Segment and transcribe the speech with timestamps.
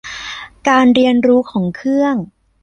[0.67, 2.15] การเรียนรู้ของเครื่อง